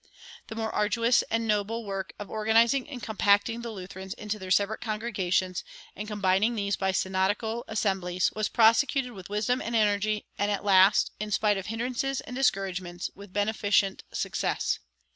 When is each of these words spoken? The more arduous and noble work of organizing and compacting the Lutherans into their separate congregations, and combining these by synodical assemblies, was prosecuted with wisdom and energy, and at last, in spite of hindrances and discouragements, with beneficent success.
The 0.47 0.55
more 0.55 0.73
arduous 0.73 1.21
and 1.29 1.47
noble 1.47 1.85
work 1.85 2.13
of 2.17 2.27
organizing 2.27 2.89
and 2.89 3.03
compacting 3.03 3.61
the 3.61 3.69
Lutherans 3.69 4.15
into 4.15 4.39
their 4.39 4.49
separate 4.49 4.81
congregations, 4.81 5.63
and 5.95 6.07
combining 6.07 6.55
these 6.55 6.75
by 6.75 6.91
synodical 6.91 7.63
assemblies, 7.67 8.31
was 8.35 8.49
prosecuted 8.49 9.11
with 9.11 9.29
wisdom 9.29 9.61
and 9.61 9.75
energy, 9.75 10.25
and 10.39 10.49
at 10.49 10.65
last, 10.65 11.11
in 11.19 11.29
spite 11.29 11.57
of 11.59 11.67
hindrances 11.67 12.19
and 12.21 12.35
discouragements, 12.35 13.11
with 13.13 13.31
beneficent 13.31 14.01
success. 14.11 14.79